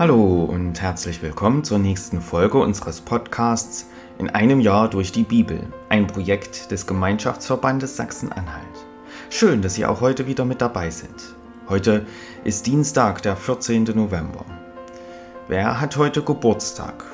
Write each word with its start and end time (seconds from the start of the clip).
Hallo 0.00 0.44
und 0.44 0.80
herzlich 0.80 1.20
willkommen 1.20 1.62
zur 1.62 1.78
nächsten 1.78 2.22
Folge 2.22 2.56
unseres 2.56 3.02
Podcasts 3.02 3.86
In 4.16 4.30
einem 4.30 4.58
Jahr 4.58 4.88
durch 4.88 5.12
die 5.12 5.24
Bibel, 5.24 5.60
ein 5.90 6.06
Projekt 6.06 6.70
des 6.70 6.86
Gemeinschaftsverbandes 6.86 7.96
Sachsen-Anhalt. 7.96 8.64
Schön, 9.28 9.60
dass 9.60 9.74
Sie 9.74 9.84
auch 9.84 10.00
heute 10.00 10.26
wieder 10.26 10.46
mit 10.46 10.62
dabei 10.62 10.88
sind. 10.88 11.36
Heute 11.68 12.06
ist 12.44 12.66
Dienstag, 12.66 13.20
der 13.20 13.36
14. 13.36 13.84
November. 13.94 14.46
Wer 15.48 15.82
hat 15.82 15.98
heute 15.98 16.22
Geburtstag? 16.22 17.04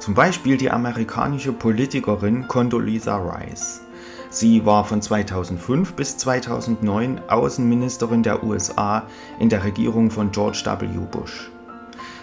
Zum 0.00 0.14
Beispiel 0.14 0.56
die 0.56 0.72
amerikanische 0.72 1.52
Politikerin 1.52 2.48
Condoleezza 2.48 3.18
Rice. 3.18 3.82
Sie 4.30 4.66
war 4.66 4.84
von 4.84 5.00
2005 5.00 5.92
bis 5.92 6.16
2009 6.16 7.20
Außenministerin 7.28 8.24
der 8.24 8.42
USA 8.42 9.04
in 9.38 9.48
der 9.48 9.62
Regierung 9.62 10.10
von 10.10 10.32
George 10.32 10.64
W. 10.64 10.86
Bush. 11.08 11.52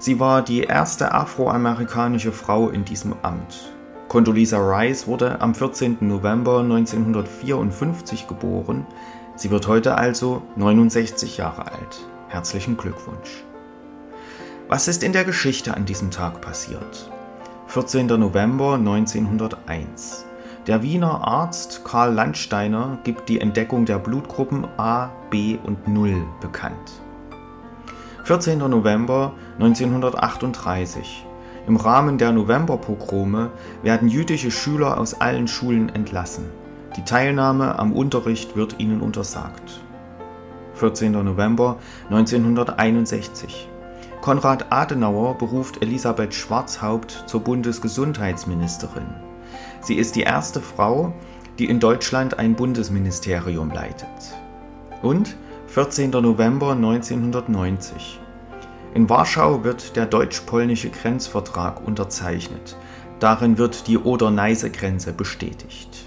Sie 0.00 0.20
war 0.20 0.42
die 0.42 0.62
erste 0.62 1.12
afroamerikanische 1.12 2.30
Frau 2.30 2.68
in 2.68 2.84
diesem 2.84 3.14
Amt. 3.22 3.72
Condoleezza 4.08 4.58
Rice 4.58 5.08
wurde 5.08 5.40
am 5.40 5.54
14. 5.54 5.98
November 6.00 6.60
1954 6.60 8.28
geboren. 8.28 8.86
Sie 9.34 9.50
wird 9.50 9.66
heute 9.66 9.96
also 9.96 10.42
69 10.56 11.36
Jahre 11.36 11.72
alt. 11.72 12.08
Herzlichen 12.28 12.76
Glückwunsch. 12.76 13.44
Was 14.68 14.86
ist 14.86 15.02
in 15.02 15.12
der 15.12 15.24
Geschichte 15.24 15.74
an 15.74 15.84
diesem 15.84 16.10
Tag 16.10 16.40
passiert? 16.40 17.10
14. 17.66 18.06
November 18.06 18.74
1901. 18.74 20.26
Der 20.66 20.82
Wiener 20.82 21.26
Arzt 21.26 21.84
Karl 21.84 22.14
Landsteiner 22.14 22.98
gibt 23.02 23.28
die 23.28 23.40
Entdeckung 23.40 23.84
der 23.84 23.98
Blutgruppen 23.98 24.66
A, 24.76 25.10
B 25.30 25.58
und 25.64 25.88
0 25.88 26.24
bekannt. 26.40 27.02
14. 28.28 28.58
November 28.58 29.32
1938. 29.54 31.24
Im 31.66 31.76
Rahmen 31.76 32.18
der 32.18 32.30
Novemberpogrome 32.30 33.50
werden 33.82 34.10
jüdische 34.10 34.50
Schüler 34.50 34.98
aus 34.98 35.18
allen 35.18 35.48
Schulen 35.48 35.88
entlassen. 35.88 36.44
Die 36.98 37.04
Teilnahme 37.04 37.78
am 37.78 37.94
Unterricht 37.94 38.54
wird 38.54 38.78
ihnen 38.80 39.00
untersagt. 39.00 39.80
14. 40.74 41.12
November 41.12 41.78
1961. 42.10 43.66
Konrad 44.20 44.66
Adenauer 44.70 45.38
beruft 45.38 45.80
Elisabeth 45.80 46.34
Schwarzhaupt 46.34 47.24
zur 47.24 47.40
Bundesgesundheitsministerin. 47.40 49.06
Sie 49.80 49.94
ist 49.94 50.16
die 50.16 50.24
erste 50.24 50.60
Frau, 50.60 51.14
die 51.58 51.64
in 51.64 51.80
Deutschland 51.80 52.38
ein 52.38 52.56
Bundesministerium 52.56 53.70
leitet. 53.70 54.36
Und 55.00 55.34
14. 55.78 56.10
November 56.10 56.72
1990. 56.72 58.18
In 58.94 59.08
Warschau 59.08 59.62
wird 59.62 59.94
der 59.94 60.06
deutsch-polnische 60.06 60.90
Grenzvertrag 60.90 61.86
unterzeichnet. 61.86 62.76
Darin 63.20 63.58
wird 63.58 63.86
die 63.86 63.96
Oder-Neiße-Grenze 63.96 65.12
bestätigt. 65.12 66.04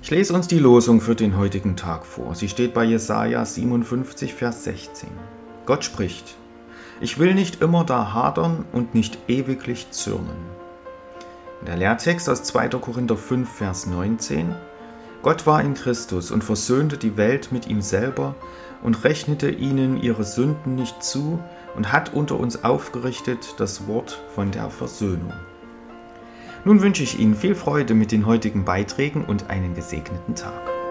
Ich 0.00 0.12
lese 0.12 0.32
uns 0.32 0.46
die 0.46 0.60
Losung 0.60 1.00
für 1.00 1.16
den 1.16 1.36
heutigen 1.36 1.74
Tag 1.74 2.06
vor. 2.06 2.36
Sie 2.36 2.48
steht 2.48 2.72
bei 2.72 2.84
Jesaja 2.84 3.44
57, 3.44 4.32
Vers 4.32 4.62
16. 4.62 5.08
Gott 5.66 5.82
spricht: 5.82 6.36
Ich 7.00 7.18
will 7.18 7.34
nicht 7.34 7.62
immer 7.62 7.82
da 7.82 8.12
hadern 8.12 8.64
und 8.70 8.94
nicht 8.94 9.18
ewiglich 9.26 9.90
zürnen. 9.90 10.38
Der 11.66 11.76
Lehrtext 11.76 12.28
aus 12.28 12.44
2. 12.44 12.68
Korinther 12.68 13.16
5, 13.16 13.52
Vers 13.52 13.86
19. 13.86 14.54
Gott 15.22 15.46
war 15.46 15.62
in 15.62 15.74
Christus 15.74 16.32
und 16.32 16.42
versöhnte 16.42 16.98
die 16.98 17.16
Welt 17.16 17.52
mit 17.52 17.68
ihm 17.68 17.80
selber 17.80 18.34
und 18.82 19.04
rechnete 19.04 19.50
ihnen 19.50 20.02
ihre 20.02 20.24
Sünden 20.24 20.74
nicht 20.74 21.02
zu 21.02 21.38
und 21.76 21.92
hat 21.92 22.12
unter 22.12 22.38
uns 22.38 22.64
aufgerichtet 22.64 23.54
das 23.58 23.86
Wort 23.86 24.20
von 24.34 24.50
der 24.50 24.68
Versöhnung. 24.68 25.32
Nun 26.64 26.82
wünsche 26.82 27.02
ich 27.02 27.18
Ihnen 27.18 27.34
viel 27.34 27.54
Freude 27.54 27.94
mit 27.94 28.12
den 28.12 28.26
heutigen 28.26 28.64
Beiträgen 28.64 29.24
und 29.24 29.50
einen 29.50 29.74
gesegneten 29.74 30.34
Tag. 30.34 30.81